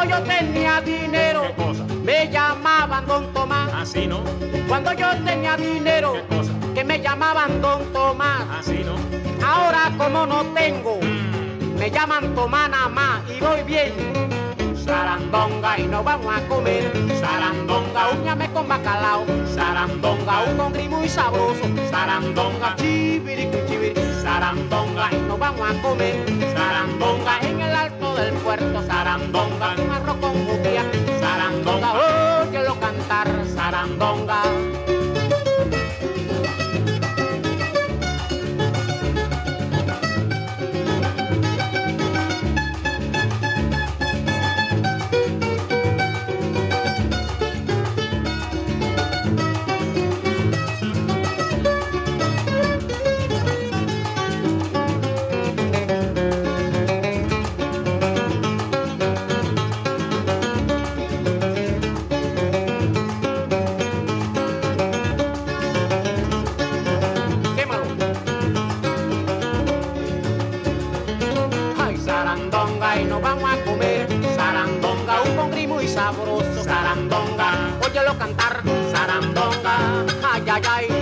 cuando 0.00 0.18
yo 0.18 0.24
tenía 0.24 0.80
dinero 0.80 1.42
¿Qué 1.42 1.62
cosa? 1.62 1.84
Me 2.02 2.30
llamaban 2.30 3.06
Don 3.06 3.32
Tomás 3.34 3.70
Así 3.74 4.06
no. 4.06 4.22
Cuando 4.66 4.92
yo 4.94 5.08
tenía 5.24 5.56
dinero 5.56 6.14
¿Qué 6.14 6.36
cosa? 6.36 6.52
Que 6.74 6.84
me 6.84 7.00
llamaban 7.00 7.60
Don 7.60 7.92
Tomás 7.92 8.46
Así 8.58 8.82
no. 8.82 8.96
Ahora 9.44 9.92
como 9.98 10.26
no 10.26 10.44
tengo 10.54 10.98
me 11.78 11.90
llaman 11.90 12.34
Tomás 12.34 12.70
nada 12.70 12.88
más 12.88 13.22
y 13.30 13.40
voy 13.40 13.62
bien. 13.62 14.29
Sarandonga 14.90 15.78
y 15.78 15.86
nos 15.86 16.04
vamos 16.04 16.34
a 16.36 16.40
comer. 16.48 16.90
Sarandonga, 17.20 18.10
uñame 18.10 18.50
con 18.50 18.66
bacalao. 18.66 19.24
Sarandonga, 19.54 20.42
un 20.50 20.56
congri 20.56 20.88
muy 20.88 21.08
sabroso. 21.08 21.62
Sarandonga, 21.88 22.74
chiviri, 22.74 23.48
chiviri. 23.68 23.94
Sarandonga 24.20 25.08
y 25.12 25.16
nos 25.28 25.38
vamos 25.38 25.70
a 25.70 25.80
comer. 25.80 26.16
Sarandonga 26.52 27.38
en 27.40 27.60
el 27.60 27.72
alto 27.72 28.16
del 28.16 28.34
puerto. 28.34 28.82
Sarandonga, 28.82 29.76
un 29.78 29.90
arroz 29.92 30.16
con 30.16 30.34
judía. 30.46 30.84
Sarandonga, 31.20 31.92
óyelo 32.42 32.74
cantar. 32.80 33.28
Sarandonga. 33.54 34.42
Y 72.98 73.04
nos 73.04 73.22
vamos 73.22 73.50
a 73.50 73.56
comer. 73.64 74.08
Sarandonga, 74.34 75.22
un 75.22 75.36
congri 75.36 75.66
muy 75.66 75.86
sabroso. 75.86 76.64
Sarandonga, 76.64 77.52
óyelo 77.86 78.16
cantar. 78.18 78.62
Sarandonga, 78.90 80.04
ay, 80.32 80.42
ay, 80.48 80.62
ay, 80.68 80.99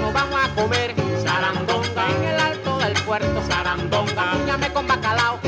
nos 0.00 0.12
vamos 0.12 0.38
a 0.42 0.48
comer. 0.54 0.94
Sarandonga. 1.22 2.06
En 2.16 2.24
el 2.24 2.40
alto 2.40 2.78
del 2.78 2.94
puerto, 3.04 3.42
sarandonga, 3.48 4.36
uñame 4.42 4.72
con 4.72 4.86
bacalao, 4.86 5.38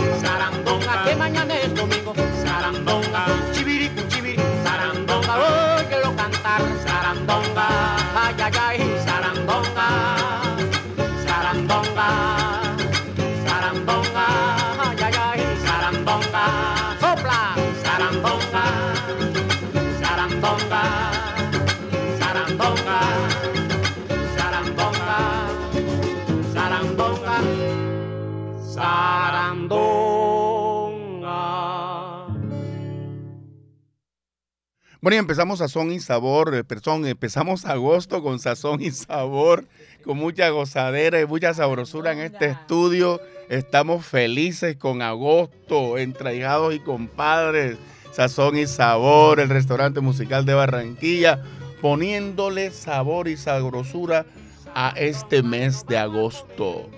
Bueno, 35.00 35.14
y 35.14 35.18
empezamos 35.20 35.60
Sazón 35.60 35.92
y 35.92 36.00
Sabor, 36.00 36.54
eh, 36.56 36.64
perdón, 36.64 37.06
empezamos 37.06 37.64
agosto 37.64 38.20
con 38.20 38.40
Sazón 38.40 38.82
y 38.82 38.90
Sabor, 38.90 39.64
con 40.04 40.18
mucha 40.18 40.48
gozadera 40.50 41.20
y 41.20 41.26
mucha 41.26 41.54
sabrosura 41.54 42.12
en 42.12 42.18
este 42.18 42.46
estudio. 42.46 43.20
Estamos 43.48 44.04
felices 44.04 44.76
con 44.76 45.00
agosto, 45.00 45.98
entre 45.98 46.36
hijados 46.36 46.74
y 46.74 46.80
compadres. 46.80 47.78
Sazón 48.10 48.58
y 48.58 48.66
Sabor, 48.66 49.38
el 49.38 49.48
restaurante 49.48 50.00
musical 50.00 50.44
de 50.44 50.54
Barranquilla. 50.54 51.44
poniéndole 51.80 52.72
sabor 52.72 53.28
y 53.28 53.36
sabrosura 53.36 54.26
a 54.74 54.94
este 54.96 55.44
mes 55.44 55.86
de 55.86 55.96
agosto. 55.96 56.90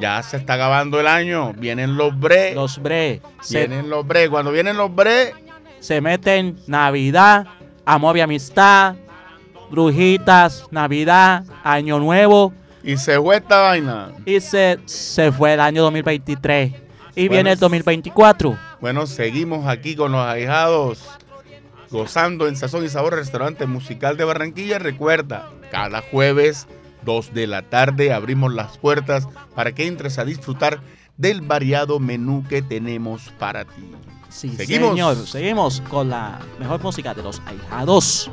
Ya 0.00 0.22
se 0.22 0.36
está 0.36 0.54
acabando 0.54 1.00
el 1.00 1.06
año, 1.06 1.52
vienen 1.54 1.96
los 1.96 2.18
bre, 2.18 2.54
Los 2.54 2.80
bre. 2.82 3.20
Se, 3.40 3.66
vienen 3.66 3.88
los 3.88 4.06
bre. 4.06 4.28
Cuando 4.28 4.52
vienen 4.52 4.76
los 4.76 4.94
bre, 4.94 5.32
se 5.80 6.00
meten 6.00 6.58
Navidad, 6.66 7.46
amor 7.84 8.16
y 8.16 8.20
amistad, 8.20 8.96
brujitas, 9.70 10.64
Navidad, 10.70 11.44
Año 11.64 11.98
Nuevo. 11.98 12.52
y 12.82 12.96
se 12.96 13.18
fue 13.18 13.36
esta 13.36 13.60
vaina. 13.62 14.12
Y 14.24 14.40
se, 14.40 14.78
se 14.84 15.32
fue 15.32 15.54
el 15.54 15.60
año 15.60 15.82
2023. 15.82 16.72
Y 17.14 17.28
Bueno, 17.28 17.32
viene 17.32 17.52
el 17.52 17.58
2024. 17.58 18.58
Bueno, 18.80 19.06
seguimos 19.06 19.66
aquí 19.66 19.96
con 19.96 20.12
los 20.12 20.20
ahijados, 20.20 21.02
gozando 21.90 22.46
en 22.46 22.56
Sazón 22.56 22.84
y 22.84 22.88
Sabor, 22.90 23.14
restaurante 23.14 23.64
musical 23.66 24.16
de 24.18 24.24
Barranquilla. 24.24 24.78
Recuerda, 24.78 25.48
cada 25.70 26.02
jueves, 26.02 26.66
2 27.06 27.32
de 27.32 27.46
la 27.46 27.62
tarde, 27.62 28.12
abrimos 28.12 28.52
las 28.52 28.76
puertas 28.76 29.26
para 29.54 29.74
que 29.74 29.86
entres 29.86 30.18
a 30.18 30.26
disfrutar 30.26 30.80
del 31.16 31.40
variado 31.40 31.98
menú 31.98 32.44
que 32.46 32.60
tenemos 32.60 33.30
para 33.38 33.64
ti. 33.64 33.90
Sí, 34.28 34.54
Seguimos. 34.54 34.90
señor. 34.90 35.16
Seguimos 35.26 35.80
con 35.88 36.10
la 36.10 36.38
mejor 36.58 36.82
música 36.82 37.14
de 37.14 37.22
los 37.22 37.40
ahijados. 37.46 38.30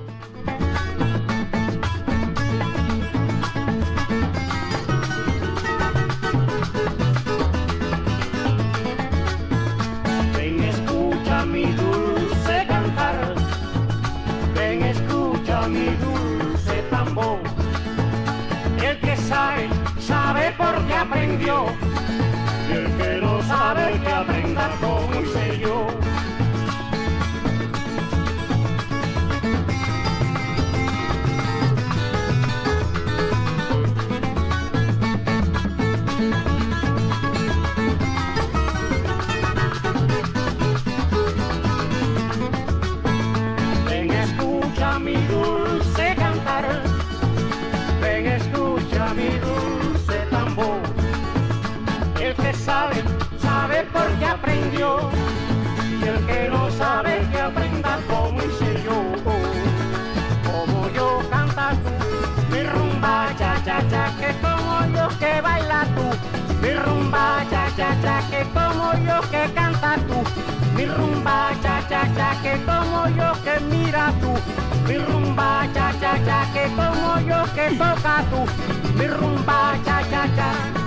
Sabe, 19.34 19.70
sabe 20.00 20.54
porque 20.58 20.94
aprendió. 20.94 21.66
Y 22.70 22.72
el 22.74 22.98
que 22.98 23.22
no 23.22 23.42
sabe, 23.44 24.00
que 24.00 24.08
aprenda 24.08 24.70
como 24.80 25.14
hice 25.20 25.60
yo. 25.60 26.03
Porque 53.94 54.26
aprendió. 54.26 55.10
Y 56.02 56.04
el 56.04 56.26
que 56.26 56.50
no 56.50 56.70
sabe, 56.72 57.26
que 57.32 57.40
aprenda 57.40 58.00
como 58.10 58.40
hice 58.44 58.84
yo. 58.84 58.98
Como 60.44 60.90
yo 60.90 61.20
cantas 61.30 61.78
tú, 61.84 61.92
mi 62.52 62.64
rumba, 62.64 63.30
cha, 63.38 63.62
cha, 63.64 63.80
cha, 63.90 64.14
que 64.20 64.34
como 64.42 64.86
yo 64.96 65.08
que 65.20 65.42
baila 65.42 65.86
tú. 65.96 66.06
Mi 66.62 66.74
rumba, 66.74 67.46
cha, 67.50 67.68
cha, 67.78 67.96
cha, 68.02 68.22
que 68.30 68.44
como 68.54 68.94
yo 69.06 69.22
que 69.30 69.54
cantas 69.54 70.00
tú. 70.08 70.24
Mi 70.76 70.86
rumba, 70.86 71.52
cha, 71.62 71.82
cha, 71.88 72.04
cha, 72.16 72.42
que 72.42 72.54
como 72.66 73.08
yo 73.10 73.32
que 73.44 73.60
mira 73.72 74.12
tú. 74.20 74.34
Mi 74.88 74.98
rumba, 74.98 75.68
cha, 75.74 75.94
cha, 76.02 76.14
cha, 76.26 76.40
que 76.54 76.66
como 76.76 77.20
yo 77.30 77.44
que 77.54 77.76
toca 77.78 78.24
tú. 78.32 78.46
Mi 78.98 79.08
rumba, 79.08 79.78
cha, 79.86 80.02
cha, 80.10 80.28
cha. 80.36 80.83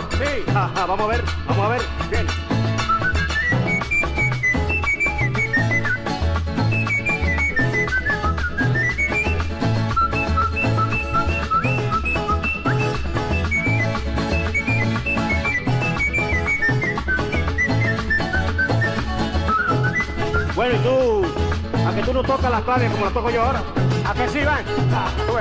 Sí, 0.00 0.42
vamos 0.46 1.00
a 1.00 1.06
ver, 1.06 1.22
vamos 1.46 1.66
a 1.66 1.68
ver, 1.68 1.82
bien. 2.10 2.26
Bueno, 20.54 20.74
¿y 20.74 20.78
tú? 20.78 21.22
¿A 21.86 21.94
que 21.94 22.02
tú 22.02 22.14
no 22.14 22.22
tocas 22.22 22.50
las 22.50 22.62
claves 22.62 22.90
como 22.92 23.04
las 23.04 23.12
toco 23.12 23.30
yo 23.30 23.42
ahora? 23.42 23.62
¿A 24.08 24.14
que 24.14 24.28
sí, 24.30 24.42
van? 24.42 24.64
Ah, 24.94 25.10
tú 25.26 25.34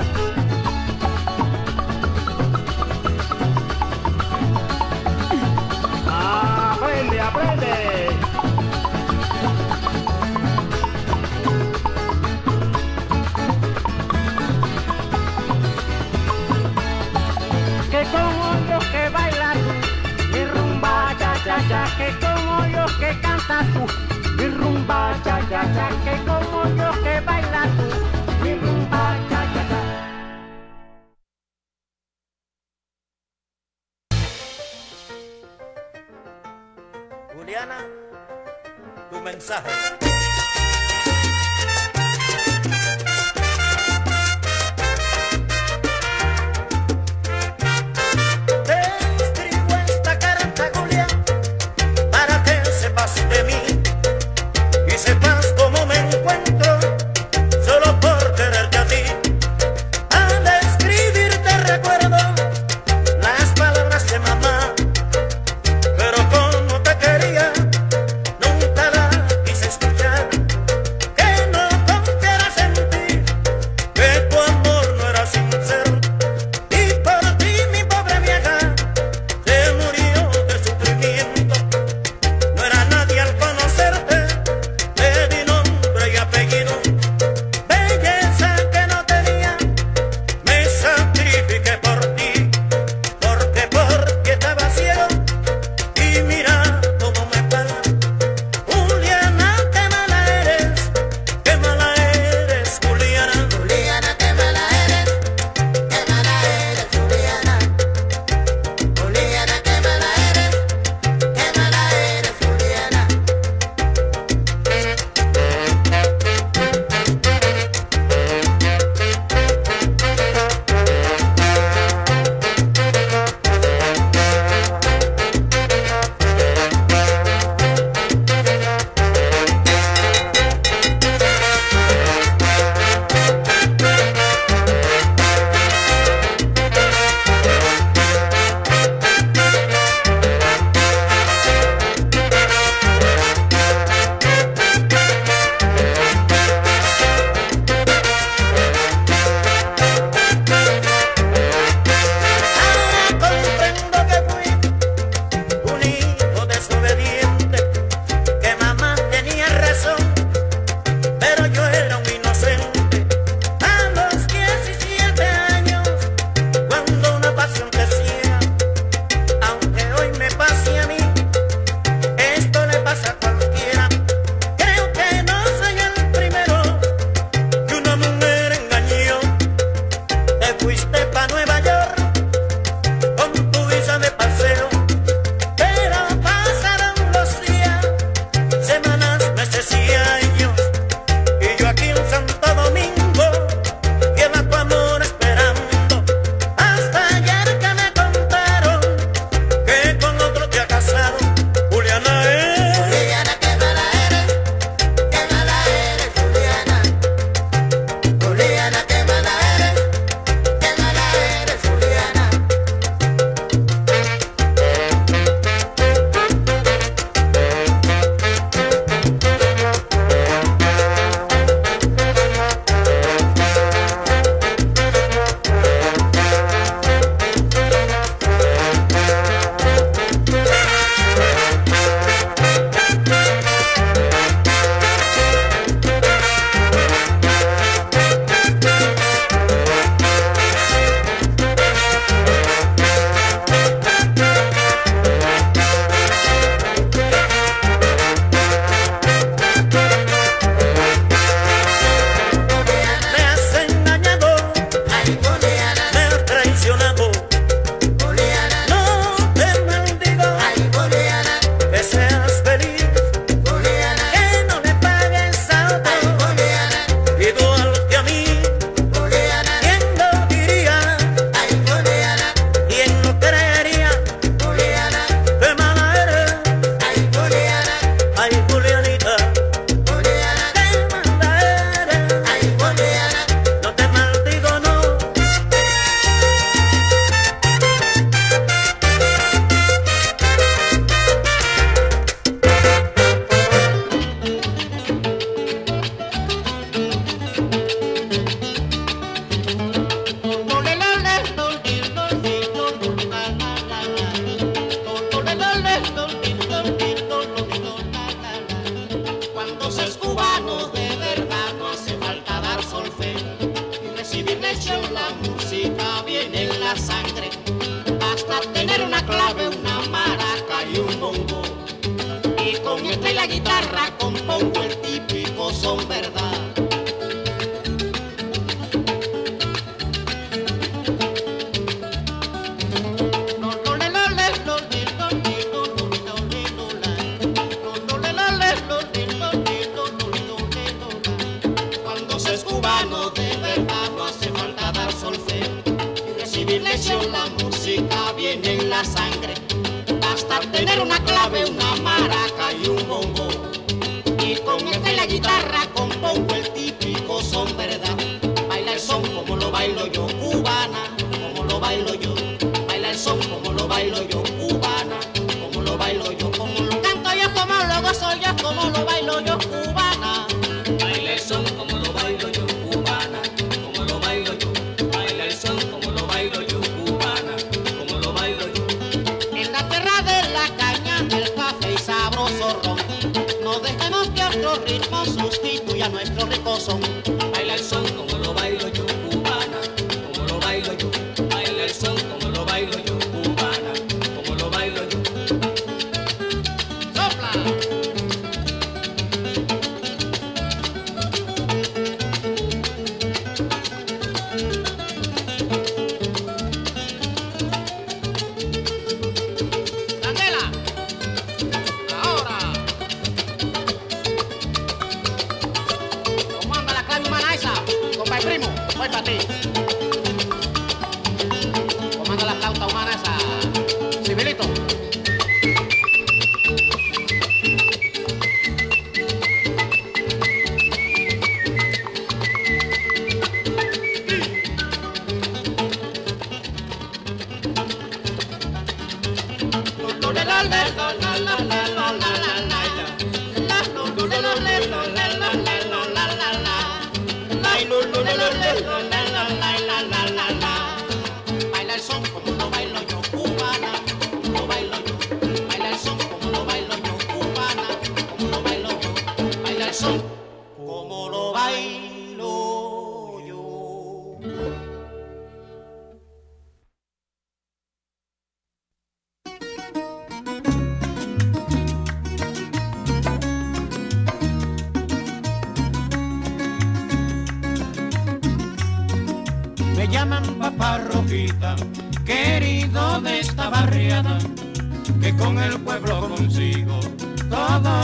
¡Aprende, 7.12 7.20
aprende! 7.20 7.74
Que 17.90 18.02
como 18.06 18.46
yo 18.70 18.80
que 18.92 19.10
bailas 19.10 19.58
tú, 19.58 19.74
mi 20.32 20.46
rumba, 20.46 21.14
cha, 21.20 21.34
cha, 21.44 21.58
cha, 21.68 21.86
que 21.98 22.08
como 22.26 22.66
yo 22.68 22.86
que 23.00 23.20
cantas 23.20 23.66
tú, 23.74 23.86
mi 24.38 24.48
rumba, 24.48 25.14
cha, 25.26 25.40
cha, 25.50 25.62
cha, 25.74 25.90
que 26.06 26.18
como 26.26 26.31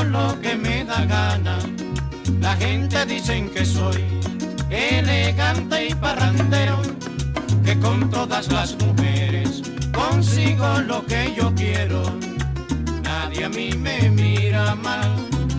lo 0.08 0.40
que 0.42 0.56
me 0.56 0.84
da 0.84 1.06
gana. 1.06 1.58
La 2.40 2.56
gente 2.56 3.06
dicen 3.06 3.50
que 3.50 3.66
soy 3.66 4.04
elegante 4.70 5.88
y 5.88 5.96
parrandero, 5.96 6.82
que 7.64 7.78
con 7.80 8.10
todas 8.10 8.52
las 8.52 8.76
mujeres 8.84 9.62
consigo 9.94 10.68
lo 10.86 11.06
que 11.06 11.34
yo 11.36 11.54
quiero. 11.56 12.04
Nadie 13.04 13.46
a 13.46 13.50
mí 13.50 13.70
me 13.78 14.10
mira 14.10 14.76
mal, 14.76 15.16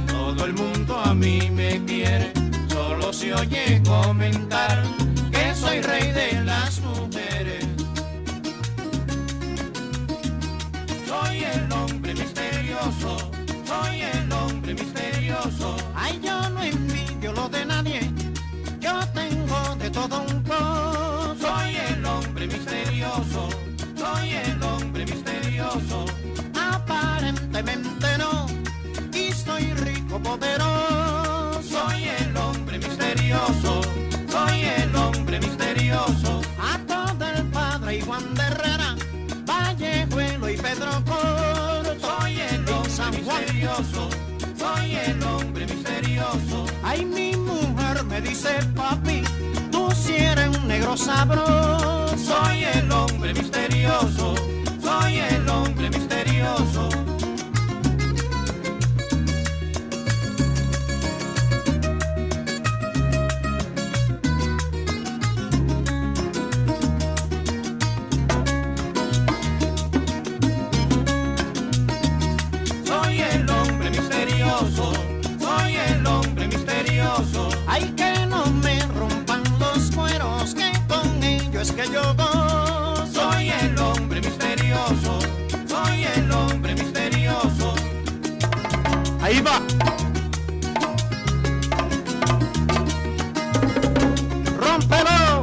todo 0.07 0.45
el 0.45 0.55
mundo 0.55 0.99
a 0.99 1.15
mí 1.15 1.51
me 1.51 1.85
quiere, 1.85 2.33
solo 2.69 3.13
se 3.13 3.35
oye 3.35 3.83
comentar 3.87 4.83
que 5.31 5.55
soy 5.55 5.81
rey 5.81 6.13
de 6.13 6.45
las 6.45 6.81
mujeres. 6.81 7.67
Soy 11.07 11.45
el 11.45 11.73
hombre 11.73 12.15
misterioso, 12.15 13.31
soy 13.67 14.03
el 14.03 14.28
misterioso. 14.75 15.77
Ay, 15.95 16.21
yo 16.23 16.49
no 16.51 16.63
envidio 16.63 17.33
lo 17.33 17.49
de 17.49 17.65
nadie, 17.65 18.01
yo 18.81 18.93
tengo 19.15 19.77
de 19.77 19.91
todo 19.91 20.21
un 20.23 20.43
poco. 20.43 21.35
Soy 21.41 21.77
el 21.77 22.05
hombre 22.05 22.47
misterioso, 22.47 23.49
soy 23.97 24.31
el 24.33 24.63
hombre 24.63 25.05
misterioso. 25.07 26.05
Aparentemente 26.55 28.07
no, 28.19 28.47
y 29.13 29.33
soy 29.33 29.73
rico 29.75 30.19
poderoso. 30.21 31.63
Soy 31.63 32.09
el 32.09 32.37
hombre 32.37 32.79
misterioso, 32.79 33.81
soy 34.29 34.63
el 34.63 34.97
hombre 34.97 35.41
misterioso. 35.41 36.41
A 36.61 36.79
todo 36.87 37.25
el 37.27 37.45
padre 37.49 37.97
y 37.97 38.01
Juan 38.01 38.35
de 38.35 38.43
Herrera, 38.43 38.97
Vallejuelo 39.45 40.49
y 40.51 40.57
Pedro 40.57 40.91
Coro. 41.05 42.01
Soy 42.01 42.41
el 42.41 42.69
hombre 42.69 43.11
misterioso, 43.19 44.09
el 45.09 45.23
hombre 45.23 45.67
misterioso. 45.67 46.67
Ay, 46.83 47.05
mi 47.05 47.37
mujer 47.37 48.05
me 48.05 48.21
dice, 48.21 48.51
papi, 48.75 49.23
tú 49.71 49.91
si 49.93 50.17
eres 50.17 50.57
un 50.57 50.69
negro 50.69 50.97
sabroso. 50.97 52.17
Soy 52.17 52.65
el 52.65 52.91
hombre 52.93 53.33
misterioso, 53.35 54.35
soy 54.83 55.19
el 55.19 55.49
hombre 55.49 55.91
misterioso. 55.91 57.08
Ahí 89.29 89.43
va. 89.43 89.61
Rómpelo. 94.57 95.43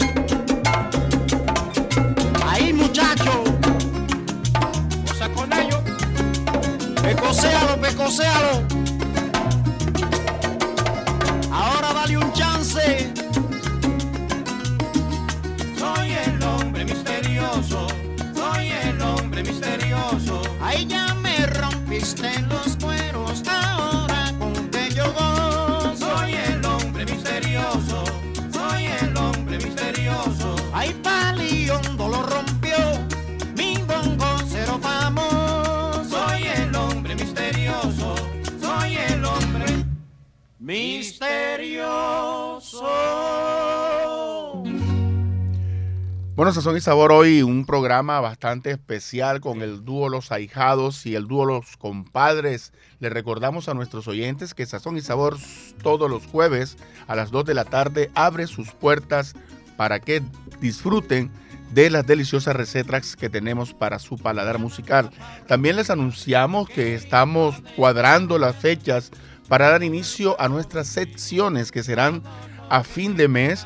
Ahí 2.47 2.73
muchacho. 2.73 3.43
Cosa 5.07 5.29
con 5.29 5.53
ellos. 5.53 5.81
Pecosealo, 7.03 7.79
pecosealo. 7.79 8.63
Ahora 11.51 11.93
dale 11.93 12.17
un 12.17 12.33
chance. 12.33 13.13
Soy 15.77 16.11
el 16.25 16.41
hombre 16.41 16.85
misterioso. 16.85 17.85
Soy 18.33 18.69
el 18.69 18.99
hombre 18.99 19.43
misterioso. 19.43 20.41
Ahí 20.59 20.87
ya 20.87 21.13
me 21.13 21.45
rompiste 21.45 22.41
los 22.49 22.74
Bueno, 46.35 46.51
Sazón 46.51 46.75
y 46.75 46.81
Sabor 46.81 47.13
hoy 47.13 47.43
un 47.43 47.65
programa 47.65 48.19
bastante 48.19 48.69
especial 48.69 49.39
con 49.39 49.61
el 49.61 49.85
dúo 49.85 50.09
Los 50.09 50.33
Ahijados 50.33 51.05
y 51.05 51.15
el 51.15 51.27
dúo 51.27 51.45
Los 51.45 51.77
Compadres. 51.77 52.73
Le 52.99 53.09
recordamos 53.09 53.69
a 53.69 53.73
nuestros 53.73 54.05
oyentes 54.09 54.53
que 54.53 54.65
Sazón 54.65 54.97
y 54.97 55.01
Sabor 55.01 55.37
todos 55.81 56.09
los 56.09 56.25
jueves 56.25 56.75
a 57.07 57.15
las 57.15 57.31
2 57.31 57.45
de 57.45 57.53
la 57.53 57.63
tarde 57.63 58.11
abre 58.15 58.47
sus 58.47 58.73
puertas 58.73 59.33
para 59.77 60.01
que 60.01 60.21
disfruten 60.59 61.31
de 61.71 61.89
las 61.89 62.05
deliciosas 62.05 62.53
recetas 62.53 63.15
que 63.15 63.29
tenemos 63.29 63.73
para 63.73 63.97
su 63.97 64.17
paladar 64.17 64.59
musical. 64.59 65.11
También 65.47 65.77
les 65.77 65.89
anunciamos 65.89 66.67
que 66.67 66.95
estamos 66.95 67.63
cuadrando 67.77 68.37
las 68.39 68.57
fechas 68.57 69.11
para 69.47 69.69
dar 69.69 69.83
inicio 69.83 70.35
a 70.41 70.49
nuestras 70.49 70.87
secciones 70.87 71.71
que 71.71 71.81
serán 71.81 72.23
a 72.69 72.83
fin 72.83 73.15
de 73.15 73.29
mes 73.29 73.65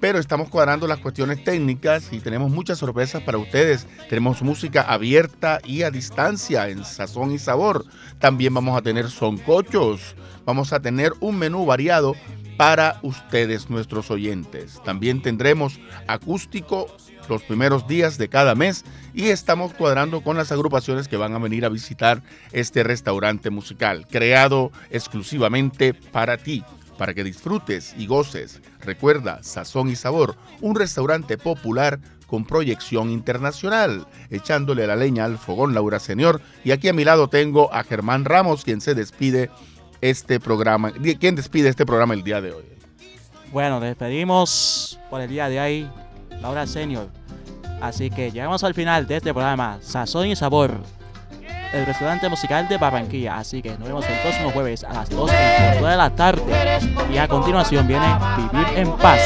pero 0.00 0.18
estamos 0.18 0.48
cuadrando 0.48 0.86
las 0.86 0.98
cuestiones 0.98 1.42
técnicas 1.42 2.12
y 2.12 2.20
tenemos 2.20 2.50
muchas 2.50 2.78
sorpresas 2.78 3.22
para 3.22 3.38
ustedes. 3.38 3.86
Tenemos 4.08 4.42
música 4.42 4.82
abierta 4.82 5.60
y 5.64 5.82
a 5.82 5.90
distancia 5.90 6.68
en 6.68 6.84
sazón 6.84 7.32
y 7.32 7.38
sabor. 7.38 7.84
También 8.18 8.54
vamos 8.54 8.76
a 8.76 8.82
tener 8.82 9.10
soncochos. 9.10 10.14
Vamos 10.44 10.72
a 10.72 10.80
tener 10.80 11.12
un 11.20 11.38
menú 11.38 11.66
variado 11.66 12.14
para 12.56 12.98
ustedes, 13.02 13.70
nuestros 13.70 14.10
oyentes. 14.10 14.80
También 14.84 15.22
tendremos 15.22 15.78
acústico 16.06 16.86
los 17.28 17.42
primeros 17.42 17.86
días 17.86 18.16
de 18.18 18.28
cada 18.28 18.54
mes 18.54 18.84
y 19.12 19.26
estamos 19.28 19.74
cuadrando 19.74 20.22
con 20.22 20.36
las 20.36 20.50
agrupaciones 20.50 21.08
que 21.08 21.18
van 21.18 21.34
a 21.34 21.38
venir 21.38 21.64
a 21.64 21.68
visitar 21.68 22.22
este 22.52 22.82
restaurante 22.82 23.50
musical, 23.50 24.06
creado 24.10 24.72
exclusivamente 24.90 25.92
para 25.92 26.38
ti 26.38 26.64
para 26.98 27.14
que 27.14 27.24
disfrutes 27.24 27.94
y 27.96 28.06
goces. 28.06 28.60
Recuerda, 28.80 29.42
Sazón 29.42 29.88
y 29.88 29.96
Sabor, 29.96 30.36
un 30.60 30.74
restaurante 30.74 31.38
popular 31.38 32.00
con 32.26 32.44
proyección 32.44 33.10
internacional, 33.10 34.06
echándole 34.28 34.86
la 34.86 34.96
leña 34.96 35.24
al 35.24 35.38
fogón 35.38 35.74
Laura 35.74 35.98
Señor. 35.98 36.42
Y 36.64 36.72
aquí 36.72 36.88
a 36.88 36.92
mi 36.92 37.04
lado 37.04 37.28
tengo 37.28 37.72
a 37.72 37.82
Germán 37.84 38.26
Ramos, 38.26 38.64
quien 38.64 38.82
se 38.82 38.94
despide 38.94 39.50
este 40.02 40.38
programa, 40.38 40.92
quien 40.92 41.36
despide 41.36 41.70
este 41.70 41.86
programa 41.86 42.12
el 42.12 42.22
día 42.22 42.42
de 42.42 42.52
hoy. 42.52 42.64
Bueno, 43.50 43.80
despedimos 43.80 45.00
por 45.08 45.22
el 45.22 45.30
día 45.30 45.48
de 45.48 45.58
hoy, 45.58 45.88
Laura 46.42 46.66
Senior. 46.66 47.08
Así 47.80 48.10
que 48.10 48.30
llegamos 48.30 48.62
al 48.62 48.74
final 48.74 49.06
de 49.06 49.16
este 49.16 49.32
programa, 49.32 49.78
Sazón 49.80 50.26
y 50.26 50.36
Sabor, 50.36 50.82
el 51.72 51.86
restaurante 51.86 52.28
musical 52.28 52.68
de 52.68 52.78
Barranquilla. 52.78 53.36
Así 53.38 53.62
que 53.62 53.70
nos 53.70 53.88
vemos 53.88 54.06
el 54.08 54.18
próximo 54.20 54.50
jueves 54.50 54.84
a 54.84 54.92
las 54.92 55.10
2 55.10 55.30
en 55.32 55.72
punto 55.72 55.86
de 55.86 55.96
la 55.96 56.10
tarde. 56.10 56.42
Y 57.12 57.18
a 57.18 57.28
continuación 57.28 57.86
viene 57.86 58.06
Vivir 58.36 58.66
en 58.76 58.92
Paz. 58.92 59.20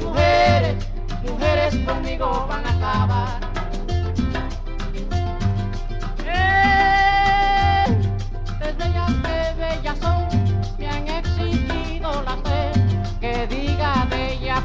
Mujeres, 0.00 0.76
mujeres 1.22 1.74
conmigo 1.86 2.46
van 2.48 2.66
a 2.66 2.70
acabar. 2.70 3.50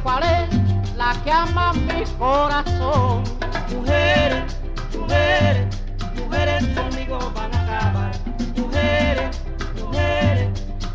Cuál 0.03 0.23
es 0.23 0.95
la 0.95 1.15
que 1.23 1.31
ama 1.31 1.73
mi 1.73 2.03
corazón. 2.19 3.23
Mujeres, 3.73 4.55
mujeres, 4.95 5.74
mujeres 6.35 6.67
conmigo 6.75 7.17
van 7.33 7.55
a 7.55 7.61
acabar. 7.61 8.11
Mujeres, 8.57 9.41
mujeres, 9.81 10.49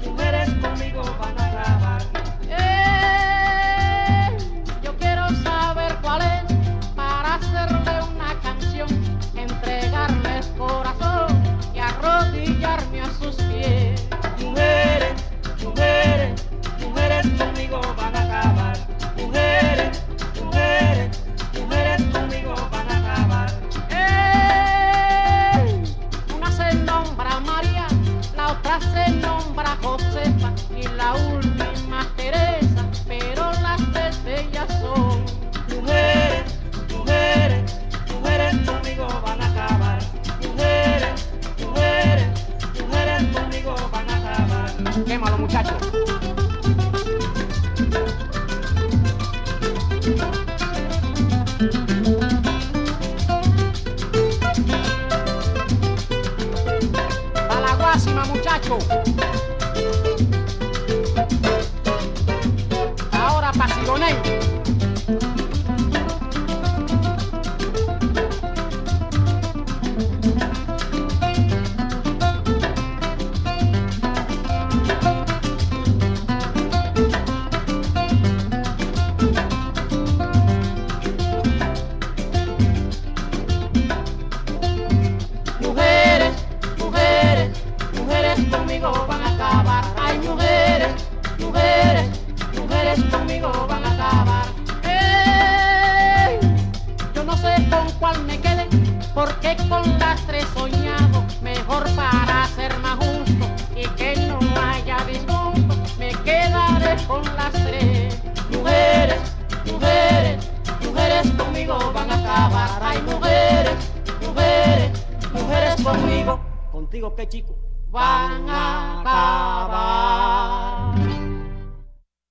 mujeres 0.05 0.51
conmigo 0.61 1.03
van 1.19 1.39
a 1.39 1.47
acabar. 1.47 2.03
Eh, 2.51 4.37
yo 4.83 4.95
quiero 4.99 5.31
saber 5.43 5.97
cuál 6.03 6.21
es 6.21 6.45
para 6.95 7.37
hacerle 7.37 8.03
una 8.15 8.39
canción, 8.43 8.89
entregarles 9.35 10.47
corazón 10.59 11.43
y 11.75 11.79
arrodillarme 11.79 13.01
a 13.01 13.11
sus 13.19 13.37
pies. 13.37 14.09
Mujeres, 14.41 15.15
mujeres, 15.65 16.45
mujeres 16.81 17.27
conmigo 17.39 17.81
van 17.97 18.15
a 18.15 18.23
acabar. 18.25 18.77
Mujeres, 19.17 20.05
mujeres, 20.45 21.19
mujeres 21.59 22.03
conmigo 22.13 22.55
van 22.55 22.63
a 22.63 22.69
acabar. 22.69 22.80
Josefa 29.91 30.53
y 30.77 30.87
la 30.97 31.15
última 31.15 32.07
Teresa, 32.17 32.87
pero 33.09 33.51
las 33.61 33.81
tres 33.93 34.23
bellas 34.25 34.69
son. 34.81 35.25
Mujeres, 35.69 36.45
mujeres, 36.97 37.77
mujeres 38.15 38.55
conmigo 38.65 39.09
van 39.25 39.43
a 39.43 39.47
acabar. 39.51 39.99
Mujeres, 40.47 41.27
mujeres, 41.59 42.29
mujeres 42.81 43.37
conmigo 43.37 43.75
van 43.91 44.11
a 44.11 44.17
acabar. 44.17 45.05
Quémalo 45.05 45.39
muchachos. 45.39 45.75
A 57.49 57.61
la 57.61 57.77